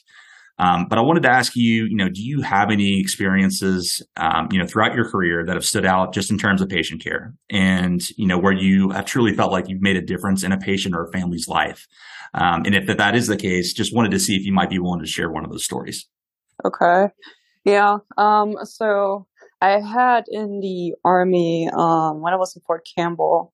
Um, 0.60 0.86
but 0.90 0.98
I 0.98 1.02
wanted 1.02 1.24
to 1.24 1.30
ask 1.30 1.56
you, 1.56 1.86
you 1.86 1.96
know, 1.96 2.10
do 2.10 2.22
you 2.22 2.42
have 2.42 2.70
any 2.70 3.00
experiences, 3.00 4.02
um, 4.18 4.48
you 4.52 4.60
know, 4.60 4.68
throughout 4.68 4.94
your 4.94 5.10
career 5.10 5.44
that 5.46 5.56
have 5.56 5.66
stood 5.66 5.86
out 5.86 6.14
just 6.14 6.30
in 6.30 6.38
terms 6.38 6.62
of 6.62 6.70
patient 6.70 7.04
care 7.04 7.34
and, 7.50 8.02
you 8.18 8.28
know, 8.28 8.38
where 8.38 8.54
you 8.54 8.92
have 8.92 9.06
truly 9.06 9.34
felt 9.34 9.52
like 9.52 9.68
you've 9.70 9.82
made 9.82 9.98
a 9.98 10.02
difference 10.02 10.44
in 10.44 10.52
a 10.52 10.58
patient 10.58 10.94
or 10.96 11.06
a 11.06 11.12
family's 11.12 11.48
life? 11.48 11.88
Um, 12.34 12.64
and 12.66 12.76
if 12.76 12.86
that 12.86 13.16
is 13.16 13.28
the 13.28 13.38
case, 13.38 13.74
just 13.74 13.96
wanted 13.96 14.12
to 14.12 14.20
see 14.20 14.36
if 14.36 14.46
you 14.46 14.54
might 14.54 14.70
be 14.70 14.80
willing 14.80 15.02
to 15.02 15.08
share 15.08 15.32
one 15.32 15.44
of 15.44 15.52
those 15.52 15.66
stories. 15.66 16.08
Okay. 16.64 17.08
Yeah. 17.66 17.98
Um, 18.18 18.56
so 18.64 19.28
I 19.62 19.80
had 19.80 20.26
in 20.28 20.60
the 20.60 20.96
army, 21.04 21.70
um, 21.76 22.22
when 22.22 22.34
I 22.34 22.38
was 22.38 22.56
in 22.56 22.62
Fort 22.66 22.88
Campbell, 22.96 23.54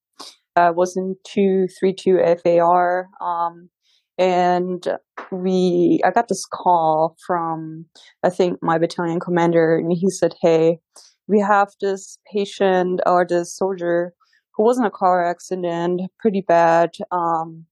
I 0.55 0.71
was 0.71 0.97
in 0.97 1.15
232 1.25 2.19
FAR. 2.43 3.09
Um, 3.21 3.69
and 4.17 4.87
we 5.31 6.01
i 6.05 6.11
got 6.11 6.27
this 6.27 6.45
call 6.45 7.15
from 7.25 7.85
i 8.23 8.29
think 8.29 8.57
my 8.61 8.77
battalion 8.77 9.19
commander 9.19 9.77
and 9.77 9.91
he 9.91 10.09
said 10.09 10.33
hey 10.41 10.79
we 11.27 11.39
have 11.39 11.69
this 11.81 12.17
patient 12.31 13.01
or 13.05 13.25
this 13.27 13.55
soldier 13.55 14.13
who 14.55 14.63
was 14.63 14.79
in 14.79 14.85
a 14.85 14.91
car 14.91 15.23
accident 15.23 16.01
pretty 16.19 16.41
bad 16.41 16.91
um, 17.11 17.65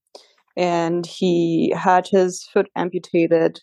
and 0.56 1.04
he 1.06 1.72
had 1.76 2.06
his 2.06 2.44
foot 2.52 2.68
amputated 2.76 3.60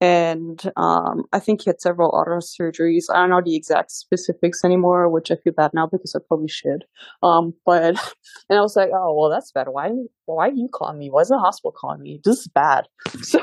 and 0.00 0.60
um, 0.76 1.24
I 1.32 1.40
think 1.40 1.62
he 1.62 1.70
had 1.70 1.80
several 1.80 2.14
other 2.14 2.38
surgeries. 2.38 3.04
I 3.12 3.16
don't 3.16 3.30
know 3.30 3.42
the 3.44 3.56
exact 3.56 3.90
specifics 3.90 4.64
anymore, 4.64 5.08
which 5.08 5.30
I 5.30 5.36
feel 5.36 5.52
bad 5.52 5.72
now 5.74 5.88
because 5.90 6.14
I 6.14 6.20
probably 6.26 6.48
should. 6.48 6.84
Um, 7.22 7.54
but 7.66 7.96
and 8.48 8.58
I 8.58 8.62
was 8.62 8.76
like, 8.76 8.90
oh 8.94 9.14
well, 9.18 9.30
that's 9.30 9.52
bad. 9.52 9.68
Why 9.70 9.90
why 10.26 10.48
are 10.48 10.52
you 10.52 10.68
calling 10.72 10.98
me? 10.98 11.10
Why 11.10 11.22
is 11.22 11.28
the 11.28 11.38
hospital 11.38 11.74
calling 11.78 12.02
me? 12.02 12.20
This 12.24 12.40
is 12.40 12.48
bad. 12.48 12.86
So 13.22 13.40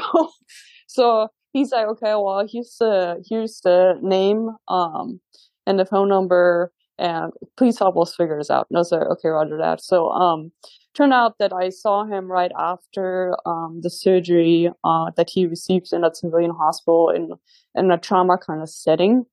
so 0.87 1.27
he's 1.53 1.71
like, 1.71 1.87
okay, 1.87 2.13
well 2.15 2.45
here's 2.49 2.75
the 2.79 3.23
here's 3.29 3.59
the 3.61 3.95
name 4.01 4.49
um 4.67 5.19
and 5.67 5.79
the 5.79 5.85
phone 5.85 6.09
number 6.09 6.71
and 6.97 7.33
please 7.57 7.77
help 7.77 7.97
us 7.97 8.15
figure 8.15 8.37
this 8.37 8.49
out. 8.49 8.67
And 8.69 8.77
I 8.77 8.79
was 8.79 8.91
like, 8.91 9.01
okay, 9.01 9.29
Roger 9.29 9.57
that. 9.57 9.81
So 9.81 10.09
um 10.09 10.51
turned 10.95 11.13
out 11.13 11.37
that 11.39 11.53
I 11.53 11.69
saw 11.69 12.05
him 12.05 12.31
right 12.31 12.51
after 12.57 13.35
um, 13.45 13.79
the 13.81 13.89
surgery 13.89 14.69
uh, 14.83 15.11
that 15.17 15.29
he 15.29 15.45
received 15.45 15.91
in 15.91 16.03
a 16.03 16.13
civilian 16.13 16.51
hospital 16.51 17.09
in 17.09 17.31
in 17.75 17.91
a 17.91 17.97
trauma 17.97 18.37
kind 18.37 18.61
of 18.61 18.69
setting, 18.69 19.25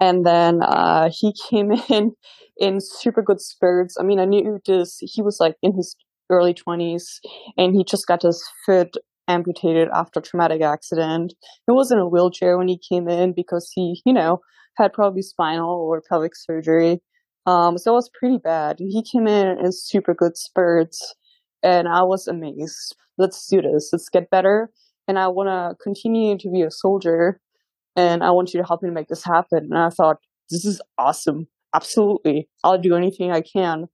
and 0.00 0.24
then 0.24 0.62
uh, 0.62 1.10
he 1.12 1.34
came 1.50 1.72
in 1.88 2.12
in 2.56 2.80
super 2.80 3.22
good 3.22 3.40
spirits. 3.40 3.96
I 3.98 4.04
mean, 4.04 4.20
I 4.20 4.24
knew 4.24 4.60
this. 4.66 4.98
He 5.00 5.22
was 5.22 5.38
like 5.40 5.56
in 5.62 5.74
his 5.74 5.96
early 6.30 6.54
twenties, 6.54 7.20
and 7.58 7.74
he 7.74 7.84
just 7.84 8.06
got 8.06 8.22
his 8.22 8.42
foot 8.64 8.96
amputated 9.28 9.88
after 9.94 10.20
a 10.20 10.22
traumatic 10.22 10.62
accident. 10.62 11.34
He 11.66 11.72
was 11.72 11.90
in 11.90 11.98
a 11.98 12.08
wheelchair 12.08 12.58
when 12.58 12.68
he 12.68 12.78
came 12.78 13.08
in 13.08 13.32
because 13.32 13.70
he, 13.74 14.02
you 14.04 14.12
know, 14.12 14.40
had 14.76 14.92
probably 14.92 15.22
spinal 15.22 15.70
or 15.70 16.02
pelvic 16.08 16.34
surgery. 16.34 17.00
Um, 17.46 17.78
so 17.78 17.92
it 17.92 17.94
was 17.94 18.10
pretty 18.10 18.38
bad. 18.38 18.76
He 18.78 19.02
came 19.02 19.26
in 19.26 19.58
in 19.58 19.72
super 19.72 20.14
good 20.14 20.36
spurts, 20.36 21.14
and 21.62 21.88
I 21.88 22.02
was 22.02 22.28
amazed. 22.28 22.96
Let's 23.18 23.46
do 23.46 23.62
this. 23.62 23.90
Let's 23.92 24.08
get 24.08 24.30
better. 24.30 24.70
And 25.08 25.18
I 25.18 25.28
want 25.28 25.48
to 25.48 25.76
continue 25.82 26.38
to 26.38 26.50
be 26.50 26.62
a 26.62 26.70
soldier, 26.70 27.40
and 27.96 28.22
I 28.22 28.30
want 28.30 28.54
you 28.54 28.60
to 28.60 28.66
help 28.66 28.82
me 28.82 28.90
make 28.90 29.08
this 29.08 29.24
happen. 29.24 29.64
And 29.64 29.78
I 29.78 29.90
thought, 29.90 30.18
this 30.50 30.64
is 30.64 30.80
awesome. 30.98 31.48
Absolutely, 31.74 32.48
I'll 32.64 32.78
do 32.78 32.94
anything 32.94 33.32
I 33.32 33.40
can. 33.40 33.88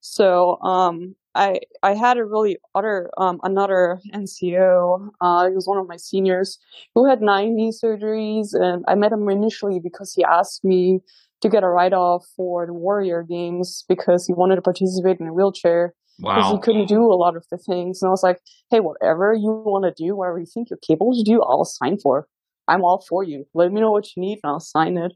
So, 0.00 0.60
um, 0.62 1.16
I 1.34 1.60
I 1.82 1.94
had 1.94 2.18
a 2.18 2.24
really 2.24 2.58
other 2.74 3.10
um, 3.18 3.40
another 3.42 4.00
NCO. 4.12 5.10
Uh, 5.20 5.48
he 5.48 5.54
was 5.54 5.66
one 5.66 5.78
of 5.78 5.88
my 5.88 5.96
seniors 5.96 6.58
who 6.94 7.08
had 7.08 7.22
nine 7.22 7.56
knee 7.56 7.72
surgeries, 7.72 8.54
and 8.54 8.84
I 8.86 8.94
met 8.94 9.12
him 9.12 9.28
initially 9.28 9.80
because 9.80 10.12
he 10.14 10.22
asked 10.24 10.64
me 10.64 11.00
to 11.44 11.50
get 11.50 11.62
a 11.62 11.68
write 11.68 11.92
off 11.92 12.24
for 12.34 12.64
the 12.66 12.72
Warrior 12.72 13.22
Games 13.22 13.84
because 13.86 14.26
he 14.26 14.32
wanted 14.32 14.56
to 14.56 14.62
participate 14.62 15.20
in 15.20 15.28
a 15.28 15.32
wheelchair. 15.32 15.94
Wow. 16.18 16.36
Because 16.36 16.52
he 16.52 16.58
couldn't 16.60 16.88
do 16.88 17.12
a 17.12 17.14
lot 17.14 17.36
of 17.36 17.44
the 17.50 17.58
things. 17.58 18.00
And 18.00 18.08
I 18.08 18.10
was 18.10 18.22
like, 18.22 18.38
hey, 18.70 18.80
whatever 18.80 19.34
you 19.34 19.62
want 19.66 19.84
to 19.84 20.02
do, 20.02 20.16
whatever 20.16 20.38
you 20.38 20.46
think 20.46 20.70
you're 20.70 20.78
capable 20.78 21.14
to 21.14 21.22
do, 21.22 21.42
I'll 21.42 21.66
sign 21.66 21.98
for. 22.02 22.26
I'm 22.66 22.82
all 22.82 23.04
for 23.06 23.22
you. 23.22 23.44
Let 23.52 23.72
me 23.72 23.82
know 23.82 23.90
what 23.90 24.06
you 24.16 24.22
need 24.22 24.40
and 24.42 24.52
I'll 24.52 24.60
sign 24.60 24.96
it. 24.96 25.12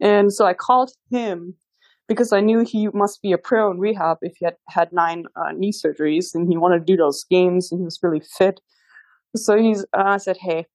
And 0.00 0.32
so 0.32 0.46
I 0.46 0.54
called 0.54 0.92
him 1.10 1.54
because 2.06 2.32
I 2.32 2.40
knew 2.40 2.60
he 2.60 2.88
must 2.94 3.20
be 3.20 3.32
a 3.32 3.38
pro 3.38 3.68
in 3.72 3.80
rehab 3.80 4.18
if 4.22 4.34
he 4.38 4.44
had 4.44 4.54
had 4.68 4.92
nine 4.92 5.24
uh, 5.34 5.50
knee 5.56 5.72
surgeries 5.72 6.34
and 6.34 6.46
he 6.48 6.56
wanted 6.56 6.80
to 6.80 6.84
do 6.84 6.96
those 6.96 7.24
games 7.28 7.72
and 7.72 7.80
he 7.80 7.84
was 7.84 7.98
really 8.00 8.22
fit. 8.38 8.60
So 9.34 9.58
he's, 9.58 9.82
uh, 9.92 10.04
I 10.04 10.18
said, 10.18 10.36
hey, 10.36 10.66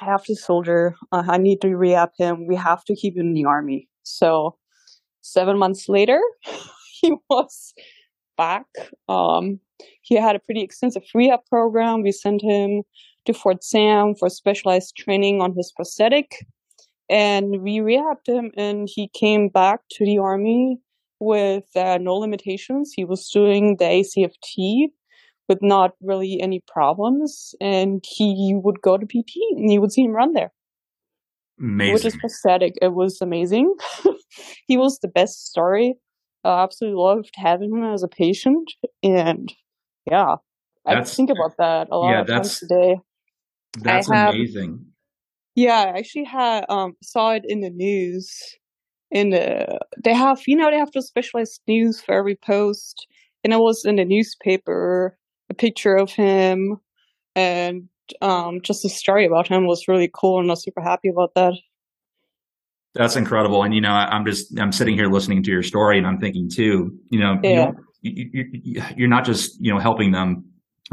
I 0.00 0.06
have 0.06 0.24
to 0.24 0.34
soldier. 0.34 0.96
Uh, 1.12 1.22
I 1.28 1.36
need 1.36 1.60
to 1.60 1.76
rehab 1.76 2.10
him. 2.18 2.48
We 2.48 2.56
have 2.56 2.84
to 2.86 2.96
keep 2.96 3.16
him 3.16 3.26
in 3.26 3.34
the 3.34 3.44
army. 3.44 3.88
So 4.04 4.56
seven 5.22 5.58
months 5.58 5.88
later, 5.88 6.20
he 7.00 7.14
was 7.28 7.74
back. 8.36 8.66
Um, 9.08 9.60
he 10.02 10.16
had 10.16 10.36
a 10.36 10.40
pretty 10.40 10.62
extensive 10.62 11.02
rehab 11.14 11.40
program. 11.46 12.02
We 12.02 12.12
sent 12.12 12.42
him 12.42 12.82
to 13.26 13.34
Fort 13.34 13.64
Sam 13.64 14.14
for 14.14 14.28
specialized 14.28 14.96
training 14.96 15.40
on 15.40 15.54
his 15.54 15.72
prosthetic. 15.74 16.46
And 17.10 17.62
we 17.62 17.78
rehabbed 17.78 18.26
him, 18.26 18.50
and 18.56 18.88
he 18.90 19.08
came 19.08 19.48
back 19.48 19.80
to 19.92 20.06
the 20.06 20.18
army 20.18 20.78
with 21.20 21.64
uh, 21.76 21.98
no 22.00 22.14
limitations. 22.14 22.92
He 22.94 23.04
was 23.04 23.28
doing 23.28 23.76
the 23.76 23.84
ACFT 23.84 24.88
with 25.48 25.58
not 25.60 25.92
really 26.00 26.40
any 26.40 26.62
problems, 26.66 27.54
and 27.60 28.02
he 28.06 28.54
would 28.62 28.80
go 28.80 28.96
to 28.96 29.06
PT, 29.06 29.36
and 29.50 29.70
you 29.70 29.80
would 29.82 29.92
see 29.92 30.02
him 30.02 30.12
run 30.12 30.32
there. 30.32 30.52
Amazing. 31.60 31.92
Which 31.92 32.04
is 32.04 32.16
pathetic. 32.16 32.74
It 32.82 32.94
was 32.94 33.20
amazing. 33.20 33.74
he 34.66 34.76
was 34.76 34.98
the 34.98 35.08
best 35.08 35.46
story. 35.46 35.94
I 36.44 36.62
absolutely 36.62 37.00
loved 37.00 37.30
having 37.36 37.70
him 37.70 37.84
as 37.84 38.02
a 38.02 38.08
patient, 38.08 38.70
and 39.02 39.52
yeah, 40.10 40.36
that's, 40.84 41.12
I 41.12 41.14
think 41.14 41.30
about 41.30 41.56
that 41.58 41.88
a 41.90 41.96
lot 41.96 42.10
yeah, 42.10 42.20
of 42.20 42.26
times 42.26 42.58
today. 42.58 43.00
That's 43.80 44.10
have, 44.10 44.34
amazing. 44.34 44.84
Yeah, 45.54 45.92
I 45.94 45.98
actually 45.98 46.24
had 46.24 46.66
um 46.68 46.96
saw 47.02 47.30
it 47.30 47.44
in 47.46 47.60
the 47.60 47.70
news. 47.70 48.56
In 49.10 49.30
the 49.30 49.78
they 50.02 50.12
have 50.12 50.42
you 50.46 50.56
know 50.56 50.70
they 50.70 50.76
have 50.76 50.90
to 50.92 51.02
specialized 51.02 51.62
news 51.66 52.00
for 52.00 52.14
every 52.14 52.36
post, 52.36 53.06
and 53.42 53.52
it 53.52 53.60
was 53.60 53.84
in 53.84 53.96
the 53.96 54.04
newspaper 54.04 55.16
a 55.48 55.54
picture 55.54 55.96
of 55.96 56.10
him, 56.10 56.78
and 57.34 57.88
um 58.20 58.60
just 58.62 58.84
a 58.84 58.88
story 58.88 59.26
about 59.26 59.48
him 59.48 59.66
was 59.66 59.88
really 59.88 60.10
cool, 60.12 60.40
and 60.40 60.50
I 60.50 60.52
was 60.52 60.62
super 60.62 60.82
happy 60.82 61.08
about 61.08 61.34
that. 61.34 61.54
That's 62.94 63.16
incredible. 63.16 63.64
And, 63.64 63.74
you 63.74 63.80
know, 63.80 63.90
I'm 63.90 64.24
just, 64.24 64.56
I'm 64.56 64.70
sitting 64.70 64.94
here 64.94 65.08
listening 65.08 65.42
to 65.42 65.50
your 65.50 65.64
story 65.64 65.98
and 65.98 66.06
I'm 66.06 66.20
thinking 66.20 66.48
too, 66.48 66.96
you 67.10 67.18
know, 67.18 67.40
yeah. 67.42 67.72
you, 68.02 68.28
you, 68.52 68.82
you're 68.96 69.08
not 69.08 69.24
just, 69.24 69.60
you 69.60 69.74
know, 69.74 69.80
helping 69.80 70.12
them 70.12 70.44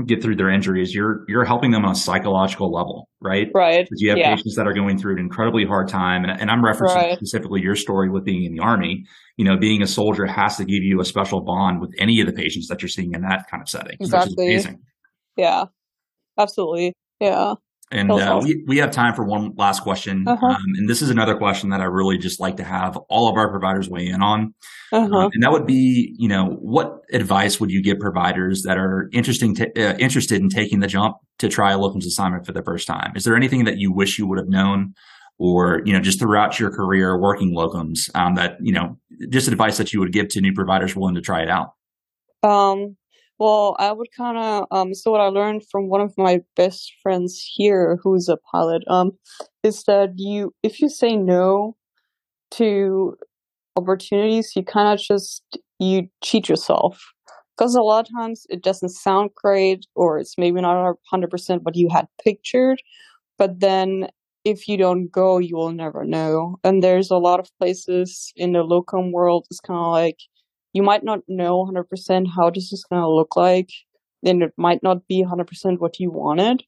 get 0.08 0.20
through 0.20 0.38
their 0.38 0.50
injuries. 0.50 0.96
You're, 0.96 1.24
you're 1.28 1.46
helping 1.46 1.70
them 1.70 1.86
on 1.86 1.92
a 1.92 1.96
psychological 1.96 2.72
level, 2.74 3.08
right? 3.20 3.52
Right. 3.54 3.86
Because 3.86 4.02
you 4.02 4.10
have 4.10 4.18
yeah. 4.18 4.34
patients 4.34 4.56
that 4.56 4.66
are 4.66 4.74
going 4.74 4.98
through 4.98 5.14
an 5.14 5.20
incredibly 5.20 5.64
hard 5.64 5.90
time. 5.90 6.24
And, 6.24 6.42
and 6.42 6.50
I'm 6.50 6.64
referencing 6.64 6.96
right. 6.96 7.16
specifically 7.18 7.62
your 7.62 7.76
story 7.76 8.10
with 8.10 8.26
being 8.26 8.46
in 8.46 8.54
the 8.56 8.64
army. 8.64 9.06
You 9.38 9.46
know, 9.46 9.56
being 9.56 9.84
a 9.84 9.88
soldier 9.88 10.26
has 10.26 10.58
to 10.58 10.66
give 10.66 10.82
you 10.82 11.02
a 11.02 11.06
special 11.06 11.42
bond 11.42 11.82
with 11.82 11.94
any 12.00 12.20
of 12.20 12.26
the 12.26 12.34
patients 12.34 12.68
that 12.70 12.82
you're 12.82 12.90
seeing 12.90 13.14
in 13.14 13.22
that 13.22 13.46
kind 13.48 13.62
of 13.62 13.70
setting. 13.70 13.98
Exactly. 14.00 14.66
Yeah. 15.38 15.66
Absolutely. 16.36 16.96
Yeah. 17.22 17.54
And 17.92 18.10
uh, 18.10 18.40
we, 18.42 18.64
we 18.68 18.78
have 18.78 18.92
time 18.92 19.14
for 19.14 19.26
one 19.26 19.54
last 19.58 19.84
question. 19.84 20.26
Uh-huh. 20.26 20.46
Um, 20.46 20.64
and 20.78 20.90
this 20.90 21.02
is 21.02 21.10
another 21.10 21.36
question 21.36 21.72
that 21.72 21.82
I 21.82 21.84
really 21.84 22.18
just 22.18 22.40
like 22.40 22.56
to 22.58 22.64
have 22.64 22.96
all 23.10 23.30
of 23.30 23.36
our 23.36 23.50
providers 23.50 23.90
weigh 23.90 24.08
in 24.08 24.22
on. 24.22 24.54
Uh-huh. 24.94 25.14
Um, 25.14 25.30
and 25.34 25.44
that 25.44 25.52
would 25.52 25.68
be, 25.68 26.16
you 26.18 26.30
know, 26.30 26.58
what 26.62 27.02
advice 27.12 27.60
would 27.60 27.70
you 27.70 27.84
give 27.84 28.00
providers 28.00 28.64
that 28.64 28.78
are 28.78 29.10
interesting 29.12 29.56
to, 29.56 29.68
uh, 29.78 29.98
interested 29.98 30.42
in 30.42 30.48
taking 30.48 30.80
the 30.80 30.88
jump 30.88 31.18
to 31.40 31.50
try 31.50 31.74
a 31.74 31.78
locums 31.78 32.06
assignment 32.06 32.46
for 32.46 32.54
the 32.54 32.64
first 32.64 32.88
time? 32.88 33.12
Is 33.16 33.26
there 33.26 33.36
anything 33.36 33.66
that 33.66 33.78
you 33.78 33.92
wish 33.92 34.18
you 34.18 34.26
would 34.26 34.38
have 34.38 34.50
known 34.50 34.94
or, 35.38 35.82
you 35.86 35.92
know, 35.92 36.00
just 36.00 36.18
throughout 36.18 36.62
your 36.62 36.72
career 36.72 37.20
working 37.20 37.54
locums 37.54 38.10
um, 38.16 38.36
that, 38.36 38.56
you 38.62 38.72
know, 38.72 38.98
just 39.30 39.50
advice 39.50 39.78
that 39.78 39.92
you 39.92 40.00
would 40.00 40.14
give 40.14 40.30
to 40.30 40.40
new 40.40 40.54
providers 40.54 40.96
willing 40.96 41.16
to 41.16 41.22
try 41.22 41.42
it 41.42 41.50
out? 41.50 41.74
Um, 42.42 42.96
well, 43.42 43.76
I 43.80 43.92
would 43.92 44.10
kind 44.16 44.38
of 44.38 44.66
um. 44.72 44.94
So 44.94 45.12
what 45.12 45.22
I 45.22 45.28
learned 45.28 45.64
from 45.72 45.90
one 45.90 46.02
of 46.02 46.14
my 46.18 46.42
best 46.56 46.94
friends 47.04 47.44
here, 47.56 48.00
who's 48.04 48.30
a 48.30 48.38
pilot, 48.52 48.84
um, 48.88 49.12
is 49.64 49.84
that 49.86 50.12
you 50.18 50.54
if 50.64 50.82
you 50.82 50.90
say 50.90 51.16
no 51.18 51.76
to 52.52 53.16
opportunities, 53.76 54.54
you 54.56 54.64
kind 54.64 54.94
of 54.94 55.00
just 55.06 55.44
you 55.80 56.10
cheat 56.24 56.50
yourself 56.50 57.02
because 57.58 57.76
a 57.76 57.82
lot 57.82 58.08
of 58.08 58.16
times 58.18 58.46
it 58.50 58.64
doesn't 58.64 58.90
sound 58.90 59.32
great 59.36 59.86
or 59.96 60.20
it's 60.20 60.38
maybe 60.38 60.62
not 60.62 60.78
100% 60.78 61.64
what 61.64 61.76
you 61.76 61.90
had 61.90 62.08
pictured 62.24 62.82
but 63.38 63.60
then 63.62 64.08
if 64.46 64.68
you 64.68 64.78
don't 64.78 65.12
go 65.12 65.38
you 65.40 65.56
will 65.56 65.72
never 65.72 66.06
know 66.06 66.58
and 66.64 66.84
there's 66.84 67.12
a 67.12 67.18
lot 67.18 67.40
of 67.40 67.50
places 67.60 68.34
in 68.36 68.54
the 68.54 68.64
locum 68.64 69.12
world 69.12 69.46
it's 69.52 69.60
kind 69.60 69.80
of 69.80 69.92
like 69.92 70.18
you 70.74 70.82
might 70.84 71.04
not 71.04 71.20
know 71.28 71.66
100% 71.66 72.28
how 72.36 72.50
this 72.50 72.72
is 72.72 72.86
going 72.90 73.02
to 73.02 73.10
look 73.10 73.36
like 73.36 73.70
then 74.24 74.42
it 74.42 74.54
might 74.58 74.84
not 74.84 75.08
be 75.08 75.24
100% 75.24 75.80
what 75.80 76.00
you 76.00 76.12
wanted 76.12 76.64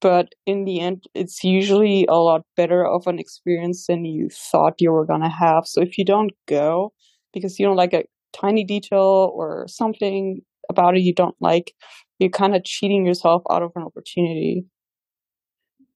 but 0.00 0.34
in 0.46 0.64
the 0.64 0.80
end 0.80 1.04
it's 1.14 1.42
usually 1.42 2.06
a 2.06 2.14
lot 2.14 2.42
better 2.56 2.86
of 2.86 3.06
an 3.06 3.18
experience 3.18 3.86
than 3.86 4.04
you 4.04 4.28
thought 4.30 4.80
you 4.80 4.92
were 4.92 5.06
going 5.06 5.22
to 5.22 5.28
have 5.28 5.66
so 5.66 5.80
if 5.80 5.98
you 5.98 6.04
don't 6.04 6.32
go 6.46 6.92
because 7.32 7.58
you 7.58 7.66
don't 7.66 7.76
like 7.76 7.92
a 7.92 8.04
tiny 8.32 8.64
detail 8.64 9.32
or 9.34 9.66
something 9.68 10.40
about 10.70 10.96
it 10.96 11.00
you 11.00 11.14
don't 11.14 11.36
like 11.40 11.72
you're 12.18 12.30
kind 12.30 12.54
of 12.54 12.64
cheating 12.64 13.06
yourself 13.06 13.42
out 13.50 13.62
of 13.62 13.72
an 13.74 13.82
opportunity 13.82 14.64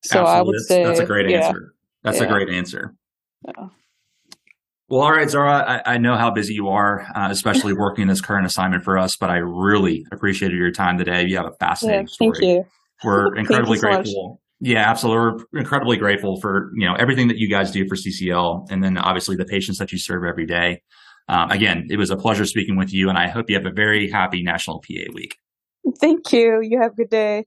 so 0.02 0.20
Absolutely. 0.20 0.38
i 0.38 0.42
would 0.42 0.60
say 0.60 0.84
that's 0.84 1.00
a 1.00 1.06
great 1.06 1.28
yeah, 1.30 1.46
answer 1.46 1.74
that's 2.02 2.18
yeah. 2.18 2.24
a 2.24 2.28
great 2.28 2.48
answer. 2.48 2.94
Well, 4.92 5.00
all 5.00 5.12
right, 5.12 5.30
Zara, 5.30 5.82
I, 5.86 5.94
I 5.94 5.96
know 5.96 6.18
how 6.18 6.30
busy 6.30 6.52
you 6.52 6.68
are, 6.68 7.06
uh, 7.16 7.28
especially 7.30 7.72
working 7.72 8.08
this 8.08 8.20
current 8.20 8.44
assignment 8.44 8.84
for 8.84 8.98
us, 8.98 9.16
but 9.16 9.30
I 9.30 9.38
really 9.38 10.04
appreciated 10.12 10.58
your 10.58 10.70
time 10.70 10.98
today. 10.98 11.24
You 11.24 11.38
have 11.38 11.46
a 11.46 11.52
fascinating 11.52 12.08
yeah, 12.08 12.16
thank 12.18 12.34
story. 12.36 12.52
You. 12.52 12.66
We're 13.02 13.34
incredibly 13.38 13.78
so 13.78 13.88
grateful. 13.88 14.28
Much. 14.60 14.68
Yeah, 14.68 14.90
absolutely. 14.90 15.44
We're 15.50 15.60
incredibly 15.60 15.96
grateful 15.96 16.38
for, 16.42 16.72
you 16.76 16.86
know, 16.86 16.94
everything 16.96 17.28
that 17.28 17.38
you 17.38 17.48
guys 17.48 17.70
do 17.70 17.88
for 17.88 17.94
CCL 17.94 18.70
and 18.70 18.84
then 18.84 18.98
obviously 18.98 19.34
the 19.34 19.46
patients 19.46 19.78
that 19.78 19.92
you 19.92 19.98
serve 19.98 20.24
every 20.26 20.44
day. 20.44 20.82
Um, 21.26 21.50
again, 21.50 21.86
it 21.88 21.96
was 21.96 22.10
a 22.10 22.16
pleasure 22.18 22.44
speaking 22.44 22.76
with 22.76 22.92
you 22.92 23.08
and 23.08 23.16
I 23.16 23.28
hope 23.28 23.48
you 23.48 23.56
have 23.56 23.64
a 23.64 23.72
very 23.72 24.10
happy 24.10 24.42
National 24.42 24.80
PA 24.80 25.10
Week. 25.14 25.38
Thank 26.02 26.30
you. 26.34 26.60
You 26.60 26.82
have 26.82 26.92
a 26.92 26.96
good 26.96 27.08
day. 27.08 27.46